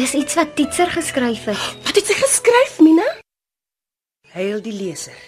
Dis 0.00 0.14
iets 0.16 0.34
wat 0.38 0.54
Titser 0.56 0.88
geskryf 0.88 1.42
het. 1.44 1.64
Wat 1.84 1.98
het 1.98 2.06
sy 2.08 2.14
geskryf, 2.16 2.78
Mina? 2.80 3.04
Heil 4.32 4.62
die 4.64 4.72
leser. 4.72 5.18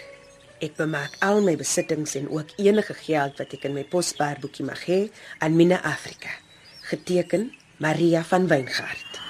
Ek 0.65 0.79
bemaak 0.79 1.19
al 1.27 1.43
my 1.45 1.53
besittings 1.61 2.15
en 2.17 2.31
ook 2.33 2.55
enige 2.57 2.97
geld 3.03 3.37
wat 3.43 3.53
ek 3.53 3.67
in 3.69 3.77
my 3.77 3.85
posbaarboekie 3.93 4.65
mag 4.65 4.81
hê 4.89 5.03
aan 5.45 5.59
Mina 5.59 5.83
Afrika. 5.85 6.33
Geteken 6.89 7.51
Maria 7.85 8.25
van 8.25 8.49
Wyngaard. 8.49 9.21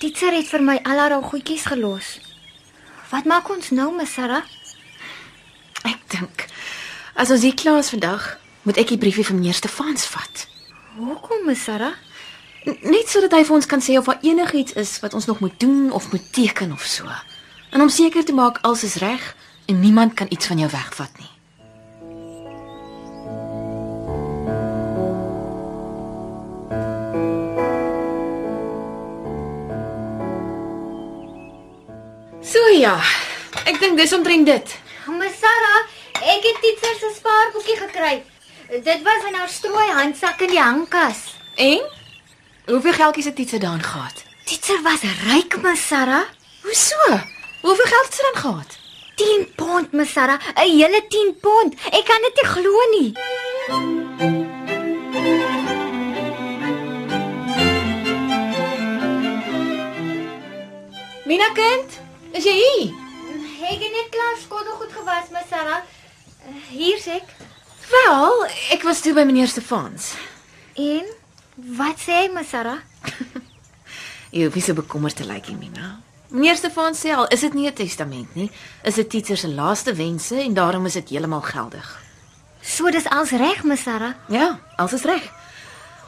Titser 0.00 0.32
het 0.38 0.48
vir 0.48 0.64
my 0.64 0.78
al 0.80 1.04
haar 1.04 1.18
goedjies 1.28 1.68
gelos. 1.68 2.16
Wat 3.12 3.28
maak 3.28 3.52
ons 3.52 3.68
nou, 3.76 3.90
Miss 4.00 4.16
Sarah? 4.16 4.48
Ek 5.84 6.08
dink 6.16 6.48
as 7.20 7.28
ons 7.34 7.44
hier 7.44 7.58
klaar 7.58 7.84
is 7.84 7.92
vandag, 7.92 8.38
moet 8.64 8.80
ek 8.80 8.96
die 8.96 9.02
briefie 9.04 9.28
van 9.28 9.42
meneer 9.42 9.60
Stefans 9.60 10.08
vat. 10.08 10.46
Hoekom, 10.96 11.44
Miss 11.44 11.68
Sarah? 11.68 11.98
N 12.68 12.76
net 12.84 13.08
sodat 13.08 13.32
hy 13.32 13.46
vir 13.48 13.54
ons 13.56 13.66
kan 13.66 13.80
sê 13.80 13.94
of 13.96 14.08
daar 14.10 14.20
enigiets 14.20 14.74
is 14.76 14.98
wat 15.00 15.14
ons 15.16 15.24
nog 15.24 15.38
moet 15.40 15.54
doen 15.56 15.88
of 15.92 16.10
moet 16.12 16.24
teken 16.36 16.72
of 16.72 16.84
so. 16.84 17.08
En 17.72 17.80
om 17.80 17.88
seker 17.88 18.24
te 18.24 18.36
maak 18.36 18.58
alles 18.60 18.84
is 18.84 18.98
reg 19.00 19.24
en 19.66 19.80
niemand 19.80 20.14
kan 20.14 20.28
iets 20.28 20.46
van 20.46 20.58
jou 20.60 20.68
wegvat 20.70 21.10
nie. 21.16 21.32
So 32.44 32.68
ja, 32.76 33.00
ek 33.64 33.80
dink 33.80 33.96
dis 33.96 34.12
omtrent 34.12 34.44
dit. 34.46 34.78
Miss 35.16 35.40
Sarah, 35.40 35.82
ek 36.20 36.44
het 36.50 36.60
Titser 36.60 37.00
se 37.00 37.14
spaarboekie 37.16 37.80
gekry. 37.80 38.16
Dit 38.68 39.00
was 39.08 39.24
in 39.24 39.40
haar 39.40 39.48
strooi 39.48 39.88
handsak 39.88 40.44
in 40.44 40.52
die 40.52 40.60
hangkas. 40.60 41.30
En 41.56 41.96
hoeveel 42.68 42.92
geldjies 42.92 43.24
het 43.24 43.36
Titse 43.36 43.58
daan 43.58 43.82
gehad? 43.82 44.22
Titser 44.44 44.82
was 44.82 45.00
ryk, 45.02 45.62
Miss 45.62 45.86
Sarah. 45.86 46.24
Hoeso? 46.62 47.20
Hoeveel 47.60 47.84
geld 47.84 48.04
het 48.04 48.14
sy 48.14 48.22
dan 48.32 48.40
gehad? 48.42 48.78
10 49.14 49.54
pond, 49.54 49.92
Miss 49.92 50.12
Sarah, 50.12 50.40
'n 50.54 50.78
hele 50.78 51.04
10 51.08 51.36
pond. 51.40 51.74
Ek 51.90 52.04
kan 52.04 52.20
dit 52.22 52.34
nie 52.34 52.50
glo 52.54 52.76
nie. 52.90 53.12
Mina 61.24 61.48
kind, 61.52 62.00
is 62.32 62.44
jy 62.44 62.52
hier? 62.52 62.94
Ek 63.68 63.80
het 63.82 63.92
net 63.92 64.08
klaar 64.10 64.36
skottelgoed 64.42 64.92
gewas, 64.92 65.28
Miss 65.30 65.48
Sarah. 65.48 65.82
Hier's 66.68 67.06
ek. 67.06 67.24
Wel, 67.90 68.46
ek 68.70 68.82
was 68.82 69.00
toe 69.00 69.12
by 69.14 69.24
meneer 69.28 69.48
Stefans. 69.48 70.14
En 70.74 71.17
wat 71.78 71.98
sê 71.98 72.22
hy, 72.22 72.28
Miss 72.34 72.50
Sarah? 72.54 72.78
Jy 74.34 74.44
hoef 74.44 74.54
nie 74.54 74.62
so 74.62 74.76
bekommerd 74.76 75.16
te 75.18 75.26
lyk 75.26 75.48
nie, 75.48 75.56
Mina. 75.68 75.96
Meneer 76.28 76.58
Stefans 76.60 77.00
sê 77.00 77.14
al 77.16 77.26
is 77.32 77.40
dit 77.40 77.54
nie 77.54 77.66
'n 77.66 77.74
testament 77.74 78.34
nie, 78.34 78.50
is 78.84 78.94
dit 78.94 79.08
Titser 79.10 79.36
se 79.36 79.48
laaste 79.48 79.94
wense 79.94 80.36
en 80.36 80.54
daarom 80.54 80.86
is 80.86 80.92
dit 80.92 81.08
heeltemal 81.08 81.40
geldig. 81.40 81.88
So 82.60 82.90
dis 82.90 83.08
als 83.08 83.30
reg, 83.30 83.64
Miss 83.64 83.82
Sarah. 83.82 84.14
Ja, 84.28 84.60
alles 84.76 84.92
is 84.92 85.02
reg. 85.04 85.24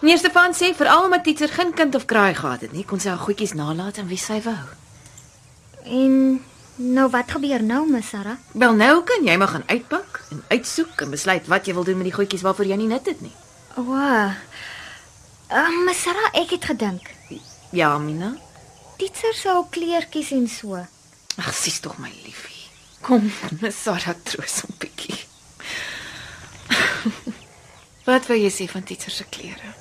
Meneer 0.01 0.19
Stefans 0.19 0.59
sê 0.59 0.75
veral 0.77 1.05
omdat 1.05 1.25
Titser 1.25 1.49
geen 1.49 1.73
kind 1.75 1.95
of 1.95 2.05
kraai 2.05 2.35
gehad 2.35 2.61
het 2.61 2.73
nie, 2.73 2.85
kon 2.85 3.01
sy 3.01 3.09
haar 3.09 3.19
goedjies 3.19 3.55
nalat 3.55 3.99
aan 3.99 4.09
wie 4.09 4.19
sy 4.19 4.43
wou. 4.43 4.65
En 5.85 6.45
nou 6.77 7.11
wat 7.11 7.31
gebeur 7.31 7.63
nou, 7.63 7.89
Miss 7.91 8.09
Sarah? 8.09 8.37
Wel 8.53 8.75
nou 8.75 9.03
kan 9.05 9.25
jy 9.25 9.37
maar 9.37 9.49
gaan 9.49 9.69
uitpak 9.69 10.21
en 10.31 10.45
uitsoek 10.49 11.01
en 11.01 11.11
besluit 11.11 11.47
wat 11.47 11.67
jy 11.67 11.75
wil 11.75 11.85
doen 11.85 11.97
met 11.97 12.11
die 12.13 12.17
goedjies 12.17 12.43
waarvoor 12.43 12.67
jy 12.67 12.77
nie 12.77 12.89
nut 12.93 13.07
het 13.07 13.21
nie. 13.21 13.33
O. 13.77 13.83
Uh, 13.97 14.35
uh, 15.53 15.85
Miss 15.87 16.03
Sarah, 16.03 16.31
ek 16.39 16.51
het 16.57 16.65
gedink. 16.73 17.11
Ja, 17.71 17.99
Mina. 17.99 18.35
Titser 18.99 19.35
sou 19.35 19.65
kleertjies 19.71 20.31
en 20.37 20.49
so. 20.51 20.79
Ag, 21.41 21.53
sies 21.57 21.81
tog 21.81 21.99
my 22.03 22.11
liefie. 22.25 22.57
Kom, 23.01 23.31
Sarah 23.83 24.17
troos 24.25 24.63
'n 24.67 24.75
bietjie. 24.79 25.19
Wat 28.09 28.27
wil 28.27 28.43
jy 28.43 28.51
sê 28.53 28.67
van 28.71 28.85
Titser 28.85 29.13
se 29.13 29.25
klere? 29.31 29.75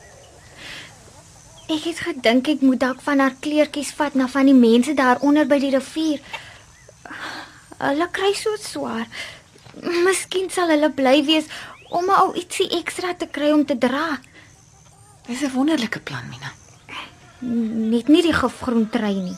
Ek 1.70 1.84
het 1.86 2.00
gedink 2.02 2.48
ek 2.50 2.62
moet 2.66 2.80
dalk 2.82 3.02
van 3.06 3.20
haar 3.22 3.36
kleertjies 3.42 3.92
vat 3.98 4.16
na 4.18 4.28
van 4.28 4.48
die 4.50 4.58
mense 4.58 4.94
daaronder 4.98 5.46
by 5.46 5.60
die 5.62 5.74
rivier. 5.76 6.24
Hulle 7.78 8.08
kry 8.12 8.34
so 8.34 8.56
swaar. 8.58 9.06
Miskien 10.06 10.50
sal 10.50 10.72
hulle 10.74 10.90
bly 10.90 11.20
wees 11.28 11.46
om 11.94 12.10
al 12.10 12.34
ietsie 12.40 12.68
ekstra 12.80 13.14
te 13.14 13.28
kry 13.30 13.52
om 13.54 13.66
te 13.66 13.78
dra. 13.78 14.18
Dis 15.30 15.42
'n 15.46 15.54
wonderlike 15.54 16.00
plan, 16.00 16.26
Mina. 16.30 16.50
Net 17.90 18.08
nie 18.08 18.22
die 18.22 18.34
gifgroentry 18.34 19.14
nie. 19.14 19.38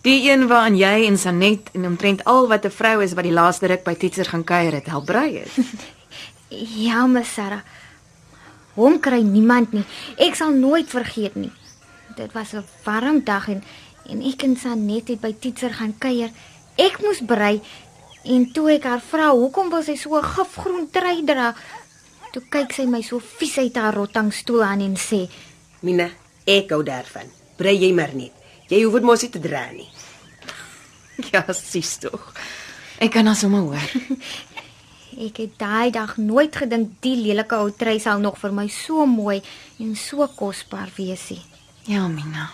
Die 0.00 0.30
een 0.30 0.46
waaraan 0.46 0.76
jy 0.78 1.06
en 1.06 1.18
Sanet 1.18 1.70
en 1.74 1.86
omtrent 1.86 2.24
al 2.24 2.46
wat 2.48 2.64
'n 2.64 2.70
vrou 2.70 3.02
is 3.02 3.12
wat 3.12 3.24
die 3.24 3.32
laaste 3.32 3.66
ruk 3.66 3.82
by 3.84 3.94
Titser 3.94 4.24
gaan 4.24 4.44
kuier 4.44 4.72
het, 4.72 4.86
help 4.86 5.04
brei 5.04 5.38
het. 5.38 5.50
Ja, 6.86 7.06
Miss 7.06 7.32
Sarah. 7.34 7.60
Hom 8.74 9.00
kry 9.00 9.20
niemand 9.22 9.72
nie. 9.72 9.84
Ek 10.16 10.34
sal 10.34 10.50
nooit 10.50 10.88
vergeet 10.88 11.34
nie. 11.34 11.52
Dit 12.16 12.32
was 12.32 12.52
'n 12.54 12.64
warm 12.84 13.24
dag 13.24 13.48
en 13.48 13.62
en 14.06 14.22
ek 14.22 14.42
en 14.42 14.56
Sanet 14.56 15.08
het 15.08 15.20
by 15.20 15.34
Titser 15.38 15.70
gaan 15.70 15.98
kuier. 15.98 16.30
Ek 16.76 17.02
moes 17.02 17.20
brei 17.26 17.60
en 18.24 18.52
toe 18.52 18.70
ek 18.70 18.84
haar 18.84 19.00
vra 19.00 19.30
hoekom 19.30 19.70
wil 19.70 19.82
sy 19.82 19.96
so 19.96 20.16
'n 20.16 20.22
gifgroen 20.22 20.90
trui 20.90 21.24
dra, 21.24 21.54
toe 22.32 22.42
kyk 22.50 22.74
sy 22.74 22.86
my 22.86 23.02
so 23.02 23.18
vies 23.38 23.56
uit 23.58 23.76
haar 23.76 23.94
rottangstoel 23.94 24.62
aan 24.62 24.84
en 24.84 24.96
sê: 24.96 25.26
Mina, 25.82 26.10
ek 26.46 26.70
hou 26.74 26.82
daarvan. 26.86 27.28
Brei 27.58 27.76
jy 27.76 27.90
maar 27.96 28.14
net. 28.14 28.32
Jy 28.70 28.84
hoef 28.84 29.00
dit 29.00 29.06
mos 29.08 29.22
nie 29.24 29.32
te 29.34 29.42
dra 29.42 29.64
nie. 29.72 29.88
ja, 31.32 31.42
sies 31.56 31.96
tog. 32.02 32.30
Ek 33.00 33.12
kan 33.16 33.28
as 33.30 33.42
sommer 33.42 33.66
hoor. 33.66 33.90
"Ek 35.26 35.36
het 35.42 35.58
daai 35.58 35.90
dag 35.90 36.16
nooit 36.16 36.54
gedink 36.54 37.00
die 37.02 37.16
lelike 37.18 37.56
ou 37.58 37.72
trui 37.74 37.98
sal 38.00 38.22
nog 38.22 38.38
vir 38.38 38.52
my 38.54 38.68
so 38.70 39.04
mooi 39.10 39.40
en 39.82 39.96
so 39.96 40.26
kosbaar 40.36 40.88
wees 40.96 41.30
nie." 41.34 41.42
Ja, 41.90 42.06
Mina. 42.08 42.50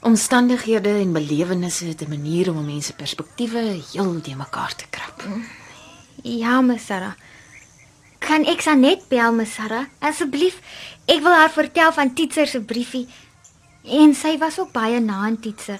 Omstandighede 0.00 0.94
en 1.02 1.12
belewennisse 1.12 1.84
het 1.90 2.02
'n 2.02 2.08
manier 2.08 2.50
om 2.50 2.58
'n 2.58 2.66
mens 2.66 2.86
se 2.86 2.92
perspektiewe 2.94 3.82
heel 3.92 4.22
de 4.22 4.34
mekaar 4.34 4.74
te 4.74 4.84
krap. 4.90 5.22
Ja, 6.22 6.60
Miss 6.60 6.86
Sarah. 6.86 7.14
Kan 8.28 8.44
ek 8.44 8.60
Sanet 8.60 9.06
bel, 9.08 9.32
Miss 9.32 9.54
Sarah? 9.56 9.86
Asseblief. 10.04 10.58
Ek 11.08 11.22
wil 11.24 11.32
haar 11.32 11.48
vertel 11.48 11.92
van 11.96 12.10
Titser 12.12 12.44
se 12.46 12.58
briefie. 12.60 13.06
En 13.88 14.10
sy 14.12 14.34
was 14.36 14.58
ook 14.60 14.74
baie 14.74 14.98
na 15.00 15.22
aan 15.24 15.38
Titser. 15.40 15.78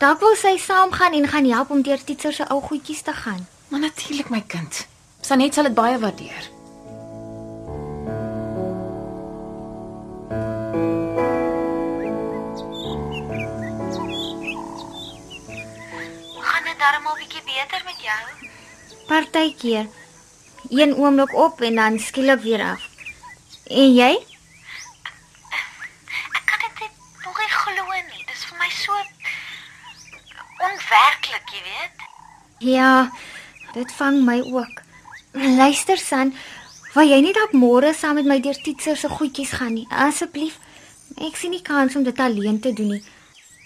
Dalk 0.00 0.22
wil 0.24 0.32
sy 0.40 0.54
saamgaan 0.56 1.12
en 1.12 1.28
gaan 1.28 1.44
help 1.44 1.74
om 1.76 1.82
deur 1.84 2.00
Titser 2.00 2.32
se 2.32 2.46
ou 2.48 2.62
goedjies 2.64 3.02
te 3.04 3.12
gaan. 3.12 3.42
Maar 3.68 3.82
natuurlik 3.82 4.30
my 4.32 4.40
kind. 4.48 4.86
Sanet 5.20 5.52
sal 5.52 5.68
dit 5.68 5.76
baie 5.76 5.98
waardeer. 6.00 6.48
Gaan 16.48 16.64
dit 16.64 16.80
darmal 16.80 17.20
bietjie 17.20 17.44
beter 17.44 17.84
met 17.84 18.00
jou? 18.08 18.24
Partykeer. 19.12 19.92
Een 20.70 20.94
oomblik 20.96 21.34
op 21.34 21.60
en 21.60 21.74
dan 21.74 21.98
skielik 21.98 22.40
weer 22.40 22.62
af. 22.62 22.88
En 23.66 23.94
jy? 23.94 24.12
Ek 26.32 26.44
kan 26.44 26.58
dit 26.64 26.80
net 26.80 26.94
nog 27.24 27.38
nie 27.38 27.52
glo 27.52 27.84
nie. 27.92 28.24
Dit 28.26 28.34
is 28.34 28.44
vir 28.44 28.58
my 28.58 28.70
so 28.70 28.92
onwerklik, 30.64 31.46
jy 31.52 31.62
weet. 31.68 32.08
Ja, 32.58 33.10
dit 33.72 33.92
vang 33.92 34.22
my 34.24 34.40
ook. 34.40 34.82
Luister 35.32 35.98
San, 35.98 36.34
wil 36.94 37.08
jy 37.10 37.20
nie 37.20 37.34
dalk 37.34 37.52
môre 37.58 37.94
saam 37.94 38.20
met 38.20 38.28
my 38.30 38.38
deur 38.40 38.58
Titser 38.62 38.96
se 38.96 39.08
goedjies 39.10 39.56
gaan 39.58 39.74
nie, 39.74 39.86
asseblief? 39.90 40.60
Ek 41.18 41.36
sien 41.36 41.50
nie 41.50 41.62
kans 41.62 41.96
om 41.96 42.04
dit 42.06 42.18
alleen 42.18 42.60
te 42.60 42.72
doen 42.72 42.94
nie. 42.94 43.04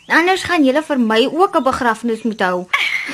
Anders 0.09 0.47
gaan 0.49 0.65
julle 0.65 0.83
vir 0.83 0.99
my 0.99 1.27
ook 1.27 1.57
'n 1.57 1.63
begrafnis 1.63 2.23
moet 2.23 2.41
hou. 2.41 2.67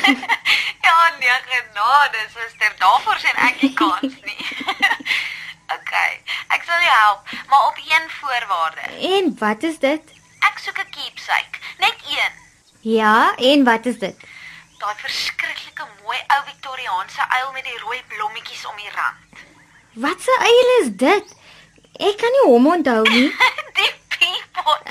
Ja, 0.85 1.13
nee, 1.19 1.39
genade, 1.49 2.19
suster. 2.35 2.73
Daarvoor 2.79 3.19
sien 3.19 3.39
ek 3.49 3.61
nie 3.63 3.73
kans 3.79 4.17
nie. 4.29 4.47
okay, 5.77 6.13
ek 6.57 6.63
sal 6.69 6.81
jou 6.87 6.97
help, 6.99 7.35
maar 7.49 7.67
op 7.71 7.79
een 7.81 8.11
voorwaarde. 8.19 8.85
En 9.17 9.37
wat 9.39 9.63
is 9.63 9.79
dit? 9.79 10.15
Ek 10.49 10.59
soek 10.65 10.79
'n 10.85 10.91
keepsake, 10.97 11.59
net 11.79 11.97
een. 12.09 12.33
Ja, 12.81 13.35
en 13.37 13.65
wat 13.65 13.87
is 13.87 13.99
dit? 13.99 14.17
Daai 14.79 14.97
verskriklike 14.97 15.87
mooi 16.03 16.19
ou 16.27 16.41
Victoriaanse 16.51 17.29
uil 17.29 17.53
met 17.53 17.65
die 17.65 17.79
rooi 17.79 18.03
blommetjies 18.09 18.67
om 18.67 18.77
die 18.77 18.93
rand. 18.99 19.45
Wat 20.05 20.21
'n 20.37 20.43
eil 20.51 20.69
is 20.83 20.91
dit? 21.07 21.37
Ek 22.09 22.17
kan 22.19 22.33
nie 22.37 22.47
hom 22.51 22.67
onthou 22.67 23.03
nie. 23.09 23.31
die 23.79 23.93
peapod 24.09 24.85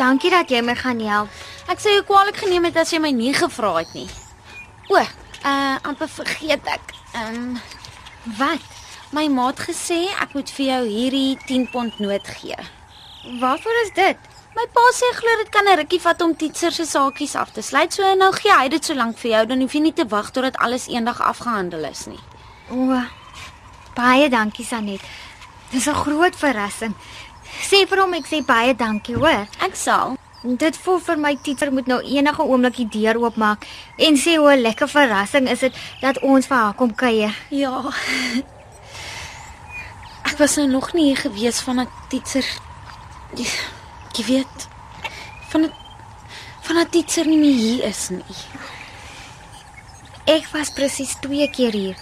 Dankie 0.00 0.30
dat 0.32 0.48
jy 0.48 0.62
my 0.64 0.74
gaan 0.80 1.00
help. 1.04 1.28
Ek 1.68 1.80
sou 1.82 1.92
jou 1.92 2.02
kwaliek 2.08 2.38
geneem 2.40 2.64
het 2.70 2.76
as 2.80 2.92
jy 2.94 3.00
my 3.04 3.10
nie 3.12 3.34
gevra 3.36 3.74
het 3.82 3.92
nie. 3.94 4.08
O, 4.88 4.96
uh 4.96 5.76
amper 5.84 6.08
vergeet 6.08 6.64
ek. 6.66 6.94
Ehm 7.14 7.36
um, 7.36 7.60
Wat? 8.38 8.60
my 9.10 9.26
maat 9.26 9.58
gesê 9.58 10.04
ek 10.22 10.36
moet 10.38 10.50
vir 10.54 10.66
jou 10.66 10.82
hierdie 10.86 11.38
10 11.48 11.64
pond 11.72 11.96
noot 12.02 12.26
gee. 12.38 12.56
Waarvoor 13.40 13.78
is 13.84 13.90
dit? 13.96 14.28
My 14.54 14.66
pa 14.74 14.84
sê 14.94 15.08
glo 15.18 15.36
dit 15.40 15.50
kan 15.50 15.66
'n 15.66 15.78
rukkie 15.80 16.00
vat 16.00 16.22
om 16.22 16.34
Titser 16.36 16.72
se 16.72 16.86
saakies 16.86 17.34
af 17.34 17.50
te 17.52 17.62
sluit. 17.62 17.92
So 17.92 18.14
nou 18.14 18.32
gee 18.32 18.52
hy 18.52 18.68
dit 18.68 18.84
so 18.84 18.94
lank 18.94 19.18
vir 19.18 19.30
jou, 19.30 19.46
dan 19.46 19.60
hoef 19.60 19.74
jy 19.74 19.80
nie 19.80 19.92
te 19.92 20.06
wag 20.06 20.30
totdat 20.30 20.56
alles 20.56 20.86
eendag 20.88 21.20
afgehandel 21.20 21.84
is 21.84 22.06
nie. 22.06 22.20
O, 22.70 23.02
baie 23.94 24.28
dankie 24.28 24.64
Sanet. 24.64 25.00
Dis 25.70 25.86
'n 25.88 25.94
groot 25.94 26.36
verrassing. 26.36 26.94
Sê 27.60 27.84
vir 27.86 28.00
hom 28.00 28.14
ek 28.16 28.26
sê 28.26 28.40
baie 28.46 28.74
dankie, 28.74 29.16
hoor. 29.20 29.46
Ek 29.60 29.76
sal. 29.76 30.16
Dit 30.40 30.78
voel 30.80 31.00
vir 31.04 31.18
my 31.20 31.34
Titser 31.44 31.68
moet 31.68 31.88
nou 31.90 31.98
enige 32.00 32.42
oomblik 32.42 32.78
die 32.78 32.88
deur 32.88 33.18
oopmaak 33.20 33.66
en 34.00 34.16
sê 34.16 34.38
hoe 34.40 34.54
'n 34.54 34.62
lekker 34.64 34.88
verrassing 34.88 35.48
is 35.48 35.60
dit 35.60 35.74
dat 36.00 36.18
ons 36.22 36.46
vir 36.46 36.56
haar 36.56 36.74
kom 36.74 36.94
kuier. 36.94 37.34
Ja. 37.50 37.92
Ek 40.24 40.38
was 40.38 40.56
nou 40.56 40.66
nog 40.66 40.94
nie 40.94 41.04
hier 41.04 41.16
gewees 41.16 41.60
van 41.60 41.80
'n 41.80 41.88
Titser. 42.08 42.44
Jy, 43.36 44.24
weet 44.26 44.68
van 45.50 45.64
'n 45.64 45.72
van 46.62 46.76
'n 46.78 46.88
Titser 46.88 47.26
nie 47.26 47.52
hier 47.52 47.84
is 47.84 48.08
nie. 48.08 48.24
Ek 50.24 50.46
was 50.52 50.70
presies 50.70 51.16
2 51.20 51.50
keer 51.50 51.72
hier, 51.72 51.96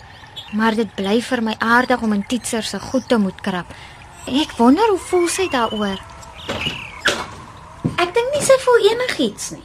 maar 0.52 0.75
dit 0.75 0.94
bly 0.94 1.20
vir 1.20 1.43
my 1.43 1.54
aardig 1.58 2.02
om 2.02 2.12
in 2.12 2.26
Titser 2.26 2.62
se 2.62 2.78
goed 2.78 3.08
te 3.08 3.16
moet 3.16 3.40
krap. 3.40 3.66
Ek 4.28 4.50
wonder 4.58 4.84
hoe 4.92 5.00
voel 5.00 5.25
sy 5.32 5.46
daaroor. 5.48 5.96
Ek 7.96 8.10
dink 8.12 8.34
nie 8.34 8.42
sy 8.44 8.58
voel 8.60 8.82
enigiets 8.90 9.54
nie. 9.54 9.64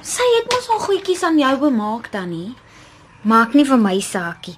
Sy 0.00 0.24
het 0.38 0.48
mos 0.48 0.70
al 0.72 0.80
goedjies 0.86 1.20
aan 1.28 1.36
jou 1.36 1.50
bemaak 1.60 2.08
dan 2.14 2.32
nie. 2.32 2.54
Maak 3.28 3.52
nie 3.52 3.66
vir 3.68 3.80
my 3.82 3.92
saakie. 4.00 4.56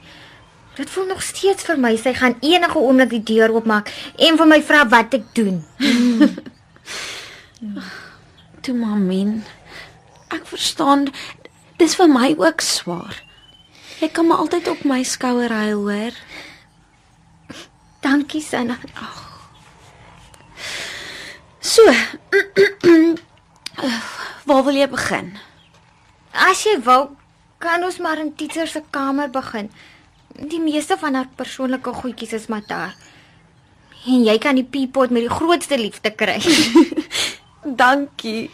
Dit 0.79 0.93
voel 0.95 1.09
nog 1.11 1.25
steeds 1.27 1.67
vir 1.67 1.81
my 1.83 1.97
sy 1.99 2.13
gaan 2.15 2.39
enige 2.39 2.79
oomblik 2.79 3.11
die 3.17 3.25
deur 3.33 3.51
oopmaak 3.57 3.91
en 4.15 4.39
vir 4.39 4.51
my 4.53 4.61
vra 4.63 4.85
wat 4.93 5.19
ek 5.19 5.27
doen. 5.35 5.59
Toe 8.63 8.77
mamin. 8.79 9.41
Ek 10.31 10.47
verstaan 10.47 11.09
dis 11.83 11.99
vir 11.99 12.15
my 12.15 12.31
ook 12.39 12.63
swaar. 12.63 13.19
Jy 13.99 14.15
kan 14.15 14.31
maar 14.31 14.47
altyd 14.47 14.71
op 14.71 14.87
my 14.87 15.03
skouer 15.03 15.51
huil, 15.53 15.83
hoor. 15.83 16.15
Dankie 18.11 18.41
Sanna. 18.43 18.77
So. 21.61 21.83
Waar 24.47 24.65
wil 24.65 24.75
jy 24.75 24.89
begin? 24.91 25.29
As 26.35 26.65
jy 26.67 26.75
wil, 26.83 27.13
kan 27.63 27.85
ons 27.87 28.01
maar 28.03 28.19
in 28.19 28.33
Titser 28.35 28.67
se 28.67 28.83
kamer 28.91 29.31
begin. 29.31 29.71
Die 30.35 30.59
meeste 30.59 30.99
van 30.99 31.15
haar 31.21 31.31
persoonlike 31.39 31.95
goedjies 32.01 32.35
is 32.41 32.49
maar 32.51 32.67
daar. 32.67 32.99
En 34.11 34.27
jy 34.27 34.37
kan 34.43 34.59
die 34.59 34.67
peapot 34.67 35.15
met 35.15 35.29
die 35.29 35.37
grootste 35.37 35.79
liefde 35.79 36.11
kry. 36.11 36.41
Dankie. 37.85 38.51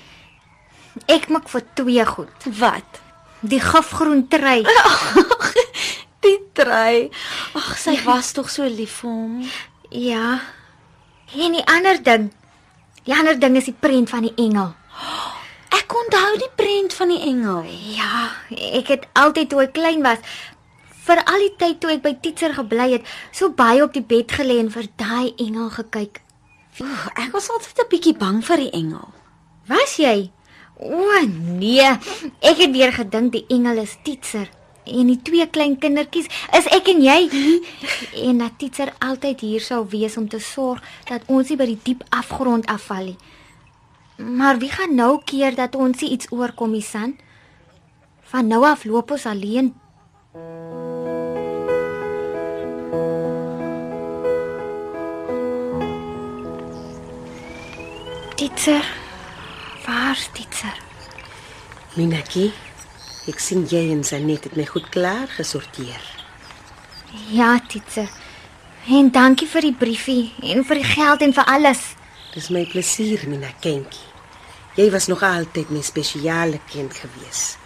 Ek 1.09 1.31
maak 1.33 1.49
vir 1.49 1.65
twee 1.81 2.05
goed. 2.13 2.51
Wat? 2.61 3.01
Die 3.41 3.63
gifgroen 3.65 4.27
trei. 4.29 4.61
Die 6.57 6.65
trei. 6.65 7.11
Ag, 7.53 7.77
sy 7.77 7.99
was 8.07 8.33
tog 8.33 8.49
so 8.49 8.65
lief 8.65 9.03
vir 9.03 9.11
hom. 9.11 9.45
Ja. 9.93 10.41
En 11.37 11.53
die 11.53 11.65
ander 11.69 12.01
ding. 12.03 12.31
Die 13.05 13.15
ander 13.15 13.37
ding 13.39 13.57
is 13.61 13.69
die 13.69 13.77
prent 13.77 14.11
van 14.11 14.25
die 14.25 14.33
engel. 14.41 14.73
Ek 15.77 15.93
onthou 15.93 16.33
die 16.41 16.53
prent 16.57 16.97
van 16.97 17.13
die 17.13 17.21
engel. 17.29 17.67
Ja, 17.93 18.31
ek 18.81 18.89
het 18.95 19.09
altyd 19.13 19.53
toe 19.53 19.67
ek 19.67 19.75
klein 19.77 20.05
was 20.07 20.25
vir 21.07 21.21
al 21.23 21.45
die 21.45 21.53
tyd 21.61 21.77
toe 21.79 21.93
ek 21.93 22.01
by 22.03 22.17
Titser 22.19 22.51
gebly 22.57 22.89
het, 22.97 23.05
so 23.31 23.53
baie 23.55 23.85
op 23.85 23.93
die 23.95 24.03
bed 24.03 24.33
gelê 24.35 24.57
en 24.59 24.73
vir 24.75 24.89
daai 24.99 25.37
engel 25.39 25.69
gekyk. 25.77 26.19
Oeh, 26.83 27.05
ek 27.15 27.31
was 27.37 27.47
altyd 27.53 27.79
'n 27.85 27.91
bietjie 27.93 28.17
bang 28.19 28.43
vir 28.43 28.57
die 28.65 28.73
engel. 28.75 29.07
Was 29.69 29.97
jy? 30.03 30.33
O 30.81 31.21
nee, 31.29 31.87
ek 32.43 32.59
het 32.59 32.73
weer 32.73 32.93
gedink 32.93 33.33
die 33.33 33.47
engel 33.49 33.79
is 33.79 33.95
Titser 34.03 34.51
en 34.87 35.11
die 35.11 35.19
twee 35.23 35.47
klein 35.51 35.77
kindertjies 35.79 36.29
is 36.57 36.69
ek 36.75 36.91
en 36.95 37.03
jy. 37.05 37.19
En 38.27 38.39
dat 38.43 38.59
Titser 38.59 38.93
altyd 39.05 39.43
hier 39.45 39.61
sou 39.61 39.83
wees 39.91 40.17
om 40.17 40.29
te 40.29 40.41
sorg 40.41 40.83
dat 41.11 41.27
ons 41.27 41.51
nie 41.51 41.59
by 41.59 41.67
die 41.73 41.81
diep 41.83 42.05
afgrond 42.11 42.67
afval 42.73 43.13
nie. 43.13 43.19
Maar 44.17 44.59
wie 44.59 44.71
gaan 44.73 44.95
nou 44.97 45.19
keer 45.25 45.55
dat 45.55 45.75
ons 45.77 46.01
iets 46.03 46.31
oorkom 46.33 46.73
nie, 46.73 46.83
San? 46.83 47.19
Van 48.33 48.47
nou 48.49 48.65
af 48.65 48.85
loop 48.85 49.11
ons 49.11 49.27
alleen. 49.27 49.75
Titser. 58.37 58.85
Waar's 59.87 60.31
Titser? 60.33 60.77
Minaki, 61.97 62.53
ek 63.27 63.41
sien 63.43 63.67
jy 63.67 63.89
en 63.93 64.05
Sanet 64.07 64.47
het 64.47 64.57
my 64.57 64.67
goed 64.69 64.89
klaar 64.95 65.27
gesorteer. 65.35 66.03
Ja, 67.33 67.57
Titser. 67.69 68.11
En 68.87 69.11
dankie 69.11 69.49
vir 69.51 69.67
die 69.67 69.75
briefie 69.75 70.33
en 70.47 70.63
vir 70.67 70.79
die 70.79 70.87
geld 70.87 71.23
en 71.27 71.33
vir 71.35 71.49
alles. 71.51 71.81
Dis 72.35 72.51
my 72.55 72.63
plesier, 72.71 73.25
Mina 73.27 73.51
kindjie. 73.65 74.05
Jy 74.77 74.91
was 74.93 75.09
nog 75.09 75.23
altyd 75.25 75.71
my 75.73 75.81
spesiale 75.83 76.61
kind 76.71 76.95
gewees. 76.95 77.57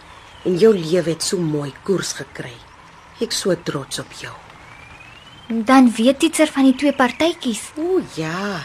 En 0.47 0.57
jou 0.57 0.71
lewe 0.77 1.11
het 1.11 1.25
so 1.27 1.43
mooi 1.43 1.73
koers 1.85 2.15
gekry. 2.21 2.55
Ek 3.21 3.35
so 3.37 3.53
trots 3.67 4.01
op 4.01 4.15
jou. 4.17 4.33
Dan 5.51 5.91
weet 5.93 6.21
Titser 6.23 6.49
van 6.55 6.71
die 6.71 6.77
twee 6.79 6.95
partytjies. 6.95 7.73
O 7.77 7.99
ja. 8.17 8.63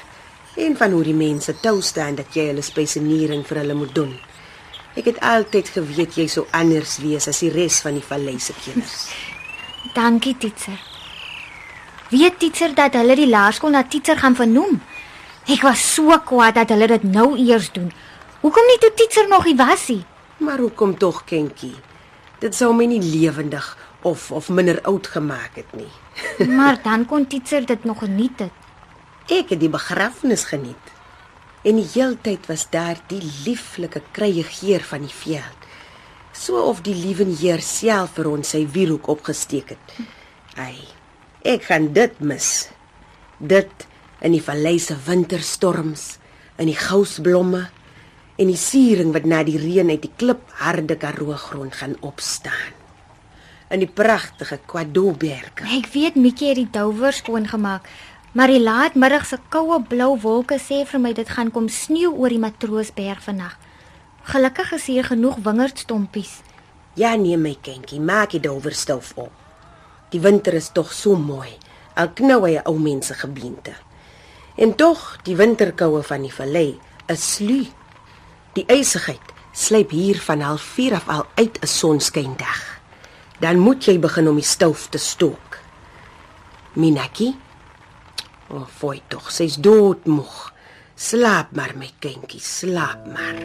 En 0.56 0.77
van 0.77 0.94
hoe 0.95 1.03
die 1.03 1.18
mense 1.18 1.57
tou 1.59 1.81
staan 1.81 2.15
dat 2.15 2.38
jy 2.38 2.45
hulle 2.53 2.63
spesienering 2.63 3.42
vir 3.50 3.63
hulle 3.63 3.75
moet 3.75 3.95
doen. 3.97 4.13
Ek 4.95 5.09
het 5.12 5.19
altyd 5.19 5.69
geweet 5.75 6.15
jy 6.15 6.27
sou 6.31 6.45
anders 6.56 6.97
wees 7.03 7.27
as 7.27 7.42
die 7.44 7.51
res 7.51 7.81
van 7.83 7.97
die 8.00 8.06
vallei 8.06 8.38
se 8.39 8.56
kinders. 8.63 9.09
Dankie, 9.97 10.38
Titser. 10.39 10.80
Weet 12.13 12.39
Titser 12.39 12.75
dat 12.77 12.95
hulle 12.95 13.18
die 13.19 13.27
laerskool 13.27 13.75
na 13.75 13.83
Titser 13.83 14.18
gaan 14.21 14.38
vernoem? 14.38 14.80
Ek 15.52 15.66
was 15.68 15.83
so 15.95 16.16
kwaad 16.25 16.56
dat 16.57 16.71
hulle 16.73 16.87
dit 16.95 17.04
nou 17.11 17.33
eers 17.37 17.68
doen. 17.75 17.92
Hoekom 18.42 18.71
nie 18.71 18.80
toe 18.81 18.94
Titser 18.95 19.28
nog 19.28 19.44
hier 19.45 19.59
was 19.59 19.87
nie? 19.92 20.04
Maar 20.37 20.64
hoekom 20.64 20.95
tog, 20.97 21.23
kindjie? 21.28 21.75
Dit 22.40 22.56
sou 22.56 22.71
my 22.75 22.87
nie 22.87 23.02
lewendig 23.04 23.68
of 24.06 24.31
of 24.31 24.49
minder 24.49 24.80
oud 24.87 25.07
gemaak 25.11 25.59
het 25.59 25.75
nie. 25.75 25.92
Maar 26.57 26.80
dan 26.83 27.06
kon 27.06 27.28
Titser 27.28 27.66
dit 27.66 27.83
nog 27.83 27.99
geniet 27.99 28.47
het. 28.47 28.64
Ek 29.28 29.52
het 29.52 29.59
die 29.59 29.71
begrafnis 29.71 30.47
geniet. 30.47 30.94
En 31.66 31.80
die 31.80 31.88
heeltyd 31.95 32.45
was 32.45 32.68
daar 32.69 33.00
die 33.10 33.24
lieflike 33.45 34.04
krye 34.14 34.44
geur 34.45 34.84
van 34.86 35.07
die 35.07 35.16
veld. 35.24 35.62
So 36.36 36.62
of 36.69 36.84
die 36.86 36.94
liewe 36.94 37.26
Heer 37.40 37.64
self 37.64 38.19
vir 38.19 38.30
ons 38.30 38.52
sy 38.54 38.66
wierook 38.69 39.07
opgesteek 39.10 39.72
het. 39.74 39.95
Ai, 40.62 40.84
ek 41.48 41.66
gaan 41.72 41.90
dit 41.95 42.19
mis. 42.19 42.68
Dit 43.40 43.88
in 44.22 44.36
die 44.36 44.44
vallei 44.44 44.78
se 44.80 44.98
winterstorms, 45.07 46.18
in 46.60 46.69
die 46.69 46.78
gousblomme 46.78 47.66
en 48.36 48.52
die 48.52 48.60
siering 48.60 49.14
wat 49.16 49.26
na 49.26 49.42
die 49.48 49.57
reën 49.60 49.90
uit 49.90 50.04
die 50.04 50.14
klipharde 50.19 51.00
karoo 51.00 51.38
grond 51.40 51.76
gaan 51.80 51.95
opstaan. 52.04 52.76
In 53.72 53.81
die 53.81 53.90
pragtige 53.90 54.60
Kwadoberge. 54.69 55.66
Ek 55.80 55.88
weet 55.95 56.19
Mikkie 56.19 56.52
het 56.52 56.60
die 56.60 56.69
douwer 56.72 57.16
skoon 57.16 57.48
gemaak, 57.50 57.88
maar 58.35 58.51
die 58.51 58.59
laatmiddag 58.59 59.23
se 59.25 59.37
koue 59.49 59.77
blou 59.87 60.18
wolke 60.19 60.57
sê 60.59 60.81
vir 60.83 60.99
my 60.99 61.13
dit 61.15 61.30
gaan 61.37 61.54
kom 61.56 61.69
sneeu 61.71 62.11
oor 62.11 62.33
die 62.33 62.42
Matroosberg 62.42 63.21
vandag. 63.23 63.54
Gelukkig 64.27 64.73
is 64.75 64.87
hier 64.92 65.07
genoeg 65.07 65.37
wingerdstompies. 65.45 66.42
Ja 66.99 67.13
nee 67.15 67.37
my 67.39 67.54
kindjie, 67.63 68.01
maak 68.04 68.33
die 68.35 68.42
douwerstof 68.44 69.13
op. 69.15 69.31
Die 70.11 70.19
winter 70.19 70.54
is 70.54 70.68
tog 70.75 70.92
so 70.92 71.15
mooi. 71.15 71.54
Al 71.95 72.11
knou 72.11 72.42
hy 72.44 72.57
ou 72.65 72.75
mense 72.80 73.15
gebiente. 73.15 73.71
En 74.59 74.75
tog, 74.75 75.15
die 75.23 75.35
winterkoue 75.39 76.04
van 76.04 76.27
die 76.27 76.33
vallei 76.33 76.75
is 77.07 77.23
slu. 77.37 77.61
Die 78.59 78.68
ysigheid 78.68 79.31
slyp 79.56 79.95
hier 79.95 80.19
van 80.19 80.44
04:30 80.44 80.94
af 80.99 81.07
al 81.07 81.25
uit 81.35 81.59
'n 81.61 81.68
sonskyndag. 81.68 82.80
Dan 83.39 83.59
moet 83.59 83.85
jy 83.85 83.99
begin 83.99 84.27
om 84.27 84.35
die 84.35 84.44
stoof 84.44 84.87
te 84.89 84.97
stook. 84.97 85.59
Minaki? 86.73 87.44
O, 88.56 88.59
oh, 88.59 88.66
foi 88.66 89.02
tog, 89.12 89.28
sy's 89.35 89.57
doodmoeg. 89.59 90.35
Slaap 90.95 91.52
maar 91.52 91.74
my 91.76 91.90
kindjie, 92.00 92.40
slaap 92.40 93.04
maar. 93.12 93.42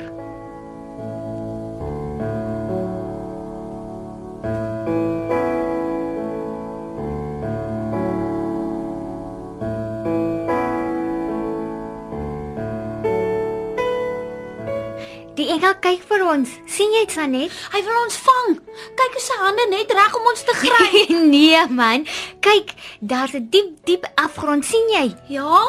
Engel 15.50 15.75
kyk 15.83 16.02
vir 16.09 16.23
ons. 16.30 16.49
sien 16.71 16.92
jy 16.95 17.00
dit 17.07 17.14
Sanet? 17.14 17.52
Hy 17.73 17.80
wil 17.87 17.97
ons 18.04 18.16
vang. 18.26 18.52
Kyk 18.99 19.16
hoe 19.16 19.23
sy 19.25 19.37
hande 19.40 19.64
net 19.71 19.90
reg 19.97 20.14
om 20.19 20.28
ons 20.30 20.45
te 20.47 20.54
gryp. 20.61 21.11
nee 21.35 21.62
man. 21.69 22.07
Kyk, 22.45 22.75
daar's 23.00 23.35
'n 23.35 23.49
diep 23.50 23.71
diep 23.85 24.07
afgrond, 24.16 24.64
sien 24.64 24.87
jy? 24.95 25.07
ja, 25.28 25.64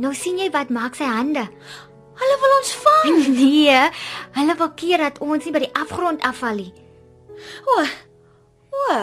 Nou 0.00 0.14
sien 0.14 0.38
jy 0.38 0.50
wat 0.50 0.70
maak 0.70 0.94
sy 0.96 1.04
hande? 1.04 1.46
hulle 2.20 2.36
wil 2.40 2.54
ons 2.58 2.72
vang. 2.84 3.14
Nee, 3.40 3.80
hulle 4.36 4.54
wil 4.56 4.70
keer 4.76 4.98
dat 4.98 5.18
ons 5.24 5.44
nie 5.44 5.52
by 5.52 5.58
die 5.64 5.74
afgrond 5.74 6.20
afval 6.22 6.54
nie. 6.56 6.72
O. 7.64 7.84
O. 8.76 8.96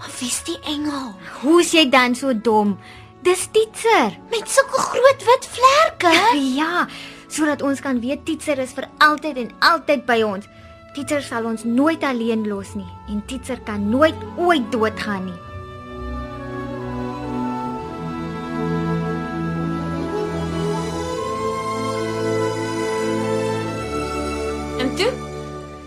Maar 0.00 0.10
wie's 0.20 0.42
die 0.44 0.58
engel? 0.64 1.14
Hoe's 1.42 1.72
jy 1.72 1.86
dan 1.88 2.14
so 2.14 2.32
dom? 2.34 2.76
Dis 3.22 3.46
Titser. 3.52 4.16
Met 4.30 4.48
sulke 4.48 4.76
groot 4.80 5.24
wit 5.24 5.48
vlerke? 5.56 6.12
Ja, 6.60 6.86
sodat 7.40 7.62
ons 7.64 7.80
kan 7.80 8.00
weet 8.02 8.26
Titser 8.28 8.58
is 8.60 8.74
vir 8.76 8.84
altyd 9.00 9.38
en 9.40 9.52
altyd 9.64 10.02
by 10.08 10.18
ons. 10.26 10.48
Titser 10.92 11.22
sal 11.24 11.46
ons 11.48 11.62
nooit 11.64 12.02
alleen 12.04 12.42
los 12.50 12.74
nie 12.76 12.88
en 13.08 13.22
Titser 13.30 13.62
kan 13.64 13.86
nooit 13.88 14.16
ooit 14.36 14.66
doodgaan 14.74 15.30
nie. 15.30 15.38
En 24.80 24.92
toe? 24.98 25.08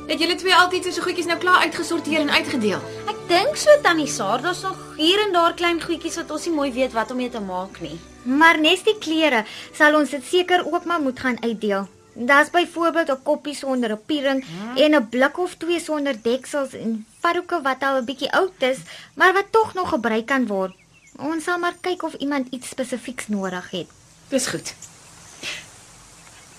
Het 0.10 0.19
julle 0.22 0.38
twee 0.41 0.55
altyd 0.57 0.89
so 0.89 1.05
goedjies 1.05 1.29
nou 1.29 1.38
klaar 1.38 1.67
uitgesorteer 1.67 2.24
en 2.24 2.33
uitgedeel? 2.33 2.81
Ek 3.13 3.22
dink 3.29 3.62
so 3.62 3.77
tannie 3.86 4.10
Saar, 4.10 4.41
daar's 4.41 4.63
nog 4.65 4.81
hier 4.98 5.22
en 5.27 5.38
daar 5.38 5.53
klein 5.53 5.81
goedjies 5.81 6.17
wat 6.24 6.33
ons 6.33 6.50
nie 6.50 6.55
mooi 6.57 6.72
weet 6.74 6.98
wat 6.98 7.13
om 7.13 7.22
mee 7.22 7.29
te 7.29 7.43
maak 7.43 7.77
nie. 7.86 8.00
Maar 8.24 8.60
nes 8.60 8.84
die 8.84 8.98
klere 8.98 9.44
sal 9.75 9.96
ons 10.00 10.10
dit 10.10 10.24
seker 10.25 10.63
ook 10.65 10.86
maar 10.86 11.01
moet 11.01 11.20
gaan 11.20 11.42
uitdeel. 11.44 11.88
Daar's 12.13 12.50
byvoorbeeld 12.50 13.10
'n 13.10 13.24
koppie 13.24 13.56
sonder 13.56 13.92
'n 13.92 14.06
piering 14.06 14.46
en 14.75 14.96
'n 14.96 15.10
blik 15.10 15.38
of 15.38 15.56
twee 15.56 15.80
sonder 15.80 16.15
deksels 16.22 16.74
en 16.74 17.06
varroeke 17.20 17.62
wat 17.62 17.84
al 17.84 17.98
'n 17.98 18.06
bietjie 18.06 18.32
oud 18.32 18.62
is, 18.62 18.77
maar 19.13 19.34
wat 19.34 19.51
tog 19.51 19.74
nog 19.74 19.89
gebruik 19.89 20.25
kan 20.25 20.48
word. 20.48 20.74
Ons 21.18 21.44
sal 21.44 21.58
maar 21.58 21.75
kyk 21.82 22.03
of 22.03 22.13
iemand 22.13 22.48
iets 22.50 22.70
spesifieks 22.70 23.27
nodig 23.27 23.70
het. 23.70 23.88
Dis 24.30 24.48
goed. 24.48 24.74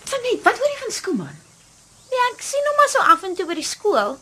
Sanet, 0.05 0.43
wat 0.43 0.59
hoor 0.59 0.69
jy 0.69 0.79
van 0.79 0.93
Skooman? 0.93 1.37
Ja, 2.11 2.23
ek 2.35 2.43
sien 2.43 2.67
hom 2.69 2.77
maar 2.77 2.89
so 2.89 2.99
af 2.99 3.23
en 3.23 3.35
toe 3.35 3.47
by 3.47 3.55
die 3.55 3.67
skool. 3.67 4.19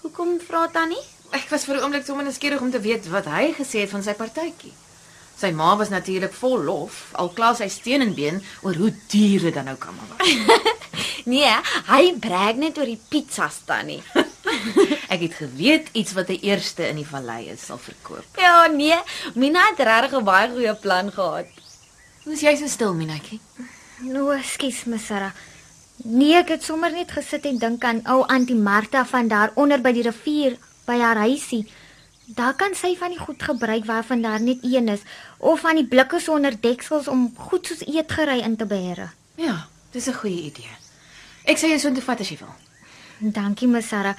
Hoekom 0.00 0.40
vra 0.40 0.68
tannie? 0.68 1.02
Ek 1.30 1.48
was 1.50 1.64
vir 1.64 1.76
'n 1.76 1.82
oomblik 1.82 2.04
sommer 2.06 2.24
nuuskierig 2.24 2.60
om 2.60 2.70
te 2.70 2.80
weet 2.80 3.08
wat 3.08 3.24
hy 3.24 3.52
gesê 3.58 3.80
het 3.80 3.90
van 3.90 4.02
sy 4.02 4.12
partytjie. 4.12 4.72
Sy 5.36 5.50
ma 5.50 5.74
was 5.76 5.90
natuurlik 5.90 6.32
vol 6.32 6.62
lof, 6.62 7.10
al 7.12 7.32
kla 7.34 7.54
sy 7.54 7.68
steen 7.68 8.00
en 8.00 8.14
been 8.14 8.42
oor 8.62 8.74
hoe 8.74 8.92
duur 9.10 9.48
dit 9.48 9.54
dan 9.54 9.64
nou 9.64 9.76
kan 9.76 9.94
maar 9.96 10.16
was. 10.16 10.72
Nee, 11.24 11.48
hy 11.88 12.12
brag 12.20 12.58
net 12.60 12.76
oor 12.78 12.88
die 12.88 13.00
pizzas 13.00 13.62
tannie. 13.64 14.02
Ek 15.12 15.22
het 15.22 15.38
geweet 15.38 15.88
iets 15.96 16.12
wat 16.12 16.28
die 16.28 16.40
eerste 16.44 16.84
in 16.84 17.00
die 17.00 17.06
vallei 17.08 17.46
is 17.48 17.64
sal 17.64 17.80
verkoop. 17.80 18.26
Ja, 18.36 18.66
nee, 18.68 18.98
Mina 19.34 19.62
het 19.70 19.80
regtig 19.88 20.18
'n 20.20 20.24
baie 20.24 20.50
goeie 20.52 20.74
plan 20.74 21.08
gehad. 21.12 21.48
Hoe's 22.24 22.44
jy 22.44 22.56
so 22.56 22.68
stil, 22.68 22.94
Minatjie? 22.94 23.40
Nou, 24.04 24.36
skus 24.42 24.84
my 24.84 24.98
Sarah. 24.98 25.32
Nee, 26.04 26.34
ek 26.36 26.48
het 26.48 26.62
sommer 26.64 26.92
net 26.92 27.12
gesit 27.12 27.46
en 27.46 27.58
dink 27.58 27.84
aan 27.84 28.02
ou 28.04 28.24
Auntie 28.28 28.56
Martha 28.56 29.04
van 29.04 29.28
daar 29.28 29.52
onder 29.54 29.80
by 29.80 29.92
die 29.92 30.02
rivier 30.02 30.58
by 30.86 30.98
haar 30.98 31.16
huisie. 31.16 31.64
Daar 32.26 32.54
kan 32.56 32.72
sy 32.74 32.94
van 32.96 33.12
die 33.12 33.20
goed 33.20 33.42
gebruik 33.42 33.84
waarvan 33.84 34.22
daar 34.22 34.40
net 34.40 34.62
een 34.62 34.88
is 34.88 35.00
of 35.38 35.60
van 35.60 35.76
die 35.76 35.86
blikke 35.86 36.20
sonder 36.20 36.56
deksels 36.60 37.08
om 37.08 37.34
goed 37.36 37.66
soos 37.66 37.84
eetgerei 37.84 38.40
in 38.40 38.56
te 38.56 38.66
beheer. 38.66 39.12
Ja, 39.36 39.66
dis 39.90 40.06
'n 40.08 40.12
goeie 40.12 40.42
idee. 40.42 40.72
Ek 41.44 41.58
sê 41.58 41.68
jy 41.68 41.78
so 41.78 41.92
vat 42.00 42.20
as 42.20 42.28
jy 42.28 42.38
wil. 42.38 42.54
Dankie 43.18 43.68
my 43.68 43.80
Sarah. 43.80 44.16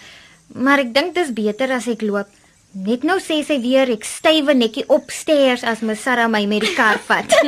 Maar 0.47 0.79
ek 0.79 0.93
dink 0.93 1.15
dis 1.15 1.33
beter 1.33 1.71
as 1.71 1.87
ek 1.87 2.01
loop. 2.01 2.27
Net 2.71 3.03
nou 3.03 3.19
sê 3.19 3.43
sy 3.45 3.61
weer 3.61 3.89
ek 3.89 4.03
stywe 4.03 4.53
netjie 4.53 4.83
opstairs 4.87 5.63
as 5.63 5.81
my 5.81 5.95
Sarah 5.95 6.27
my 6.27 6.45
met 6.45 6.61
die 6.61 6.75
kar 6.75 6.99
vat. 6.99 7.31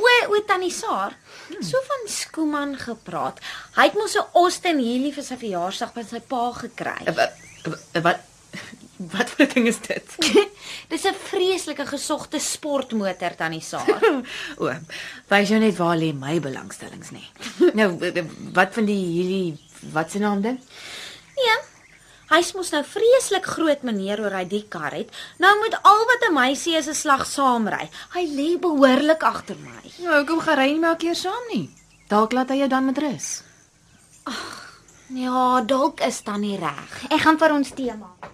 O, 0.00 0.34
o 0.34 0.40
tannie 0.46 0.70
Saar, 0.72 1.12
so 1.60 1.78
van 1.86 2.06
Skooman 2.08 2.72
gepraat. 2.78 3.40
Hy 3.76 3.84
het 3.90 3.94
mos 3.94 4.16
'n 4.16 4.24
Austin 4.34 4.78
Healey 4.78 5.12
vir 5.12 5.24
sy 5.24 5.36
verjaarsdag 5.36 5.92
by 5.94 6.02
sy 6.02 6.20
pa 6.20 6.52
gekry. 6.52 7.04
Wat 8.02 8.20
wat 9.00 9.30
vir 9.30 9.46
'n 9.46 9.52
ding 9.54 9.66
is 9.66 9.80
dit? 9.80 10.16
Dis 10.92 11.04
'n 11.08 11.14
vreeslike 11.14 11.86
gesogte 11.86 12.38
sportmotor 12.38 13.34
tannie 13.36 13.64
Saar. 13.64 14.00
O, 14.60 14.68
wys 15.28 15.48
jou 15.48 15.60
net 15.60 15.76
waar 15.76 15.96
lê 15.96 16.12
my 16.12 16.40
belangstellings 16.40 17.10
nê. 17.10 17.24
Nou, 17.78 17.96
wat 18.52 18.74
van 18.74 18.84
die 18.84 19.00
hierdie 19.00 19.58
wat 19.92 20.10
se 20.10 20.18
naam 20.18 20.42
ding? 20.42 20.60
Nee. 21.36 21.58
Hy's 22.30 22.52
mos 22.54 22.70
nou 22.70 22.84
vreeslik 22.86 23.46
groot 23.46 23.82
meneer 23.82 24.20
oor 24.20 24.36
hy 24.36 24.44
die 24.44 24.62
kar 24.68 24.92
het. 24.94 25.08
Nou 25.42 25.50
moet 25.58 25.74
al 25.82 26.04
wat 26.06 26.28
'n 26.28 26.34
meisie 26.34 26.76
is 26.76 26.86
'n 26.86 26.94
slag 26.94 27.26
saamry. 27.26 27.88
Hy 28.14 28.24
lê 28.26 28.58
behoorlik 28.60 29.22
agter 29.22 29.56
my. 29.56 29.82
Nou, 29.98 30.24
kom 30.24 30.40
gaan 30.40 30.58
ry 30.58 30.70
nie 30.72 30.78
meer 30.78 30.96
keer 30.96 31.16
saam 31.16 31.44
nie. 31.52 31.70
Dalk 32.08 32.32
laat 32.32 32.50
hy 32.50 32.56
jou 32.56 32.68
dan 32.68 32.84
met 32.84 32.98
rus. 32.98 33.42
Ja, 35.10 35.60
dalk 35.66 36.00
is 36.06 36.22
dan 36.22 36.40
nie 36.40 36.56
reg. 36.58 36.90
ek 37.10 37.20
gaan 37.24 37.38
vir 37.38 37.50
ons 37.54 37.72
tee 37.74 37.94
maak. 37.98 38.30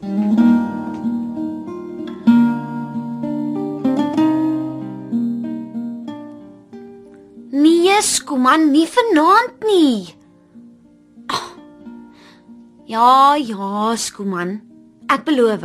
Nee, 7.57 7.97
Skooman, 8.03 8.71
nie 8.75 8.85
vanaand 8.93 9.65
nie. 9.65 10.15
Ah. 11.33 11.49
Ja, 12.85 13.35
ja, 13.41 13.97
Skooman. 13.97 14.61
Ek 15.09 15.25
beloof. 15.25 15.65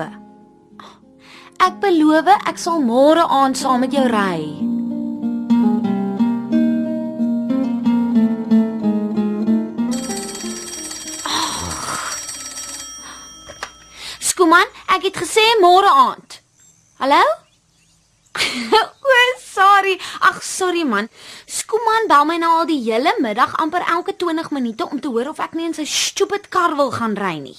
Ek 1.62 1.80
beloof 1.84 2.32
ek 2.40 2.58
sal 2.58 2.80
môre 2.80 3.28
aand 3.28 3.60
saam 3.60 3.84
met 3.84 3.92
jou 3.92 4.08
ry. 4.08 4.71
Gesê 15.32 15.48
môre 15.64 15.88
aand. 15.88 16.42
Hallo? 17.00 17.24
o, 19.16 19.20
sorry. 19.40 19.96
Ag, 20.28 20.42
sorry 20.44 20.84
man. 20.84 21.08
Skooman 21.48 22.10
bel 22.12 22.26
my 22.28 22.36
nou 22.42 22.52
al 22.60 22.68
die 22.68 22.82
hele 22.84 23.14
middag 23.24 23.56
amper 23.64 23.86
elke 23.88 24.12
20 24.20 24.52
minute 24.52 24.88
om 24.92 25.00
te 25.00 25.08
hoor 25.08 25.32
of 25.32 25.40
ek 25.40 25.56
nie 25.56 25.70
in 25.70 25.78
sy 25.78 25.86
stupid 25.88 26.50
kar 26.52 26.76
wil 26.76 26.92
gaan 26.92 27.16
ry 27.16 27.38
nie. 27.40 27.56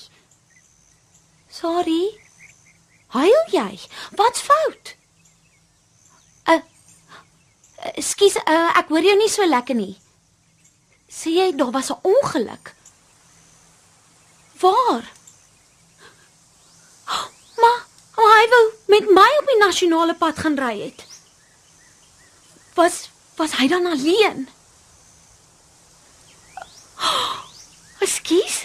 Sorry. 1.48 2.12
Huil 3.16 3.40
jy? 3.52 3.80
Wat's 4.20 4.44
fout? 4.44 4.92
Uh, 6.48 6.60
Ekskuus, 7.96 8.36
uh, 8.44 8.68
ek 8.76 8.92
hoor 8.92 9.08
jou 9.08 9.16
nie 9.16 9.32
so 9.32 9.48
lekker 9.48 9.80
nie. 9.80 9.96
Sê 11.08 11.32
jy 11.38 11.48
daar 11.56 11.72
was 11.72 11.88
'n 11.88 12.00
ongeluk? 12.04 12.76
Waar? 14.60 15.08
Maar, 17.62 17.80
maar 18.16 18.32
hy 18.38 18.46
wou 18.52 18.64
met 18.92 19.08
my 19.08 19.28
op 19.40 19.46
die 19.48 19.60
nasionale 19.60 20.14
pad 20.20 20.38
gaan 20.44 20.58
ry 20.60 20.74
het. 20.82 21.04
Was 22.76 23.08
was 23.40 23.54
hy 23.56 23.66
dan 23.68 23.86
alleen? 23.88 24.44
Ekskuus. 28.04 28.58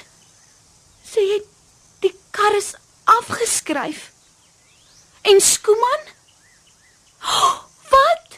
Sê 1.07 1.23
jy 1.23 1.37
die 2.03 2.11
kar 2.35 2.57
is 2.59 2.73
afgeskryf? 3.07 4.09
En 5.31 5.39
Skooman? 5.41 6.03
Wat? 7.93 8.37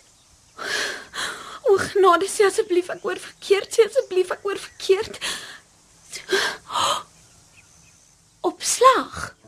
O, 1.65 1.77
genade, 1.89 2.29
sê 2.29 2.45
asseblief 2.49 2.93
ek 2.93 3.01
hoor 3.05 3.19
verkeerd, 3.25 3.73
sê 3.73 3.89
asseblief 3.89 4.29
ek 4.37 4.45
hoor 4.45 4.61
verkeerd. 4.61 5.19
Opslag. 8.49 9.38